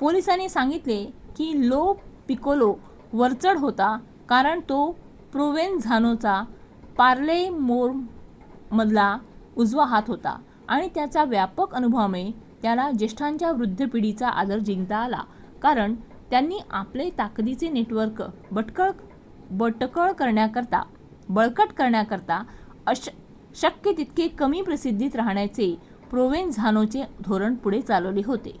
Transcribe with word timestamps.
पोलिसांनी 0.00 0.48
सांगितलं 0.48 1.04
की 1.36 1.68
लो 1.68 1.92
पिकोलो 2.28 2.74
वरचढ 3.12 3.58
होता 3.58 3.98
कारण 4.28 4.60
तो 4.60 4.90
प्रोवेनझानोचा 5.32 6.42
पालेर्मोमधला 6.98 9.18
उजवा 9.56 9.84
हात 9.84 10.02
होता 10.08 10.38
आणि 10.68 10.88
त्याच्या 10.94 11.24
व्यापक 11.24 11.74
अनुभवामुळे 11.74 12.30
त्याला 12.62 12.90
ज्येष्ठांच्या 12.90 13.52
वृद्ध 13.52 13.86
पिढीचा 13.92 14.28
आदर 14.28 14.58
जिंकता 14.58 14.96
आला 14.96 15.22
कारण 15.62 15.94
त्यांनी 16.30 16.58
आपले 16.70 17.10
ताकदीचे 17.10 17.68
नेटवर्क 17.68 18.22
बळकट 21.28 21.72
करताना 21.72 22.92
शक्य 23.54 23.92
तितके 23.96 24.28
कमी 24.28 24.62
प्रसिद्धीत 24.62 25.16
राहण्याचे 25.16 25.78
प्रोवेनझानोचे 26.10 27.02
धोरण 27.24 27.54
पुढे 27.54 27.80
चालवले 27.80 28.22
होते 28.26 28.60